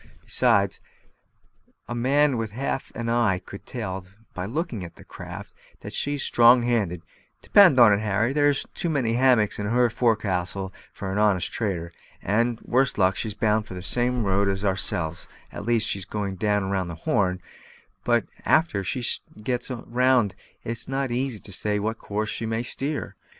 [0.25, 0.79] Besides,
[1.87, 6.23] a man with half an eye could tell by looking at that craft that she's
[6.23, 7.03] strong handed.
[7.43, 11.93] Depend on't, Harry, there's too many hammocks in her fo'c'stle for an honest trader.
[12.19, 16.89] And, worst luck, she's bound the same road as ourselves at least, she's going round
[16.89, 17.39] the Horn;
[18.03, 19.03] but a'ter she
[19.43, 20.33] gets round
[20.63, 23.15] it's not so easy to say what course she may steer.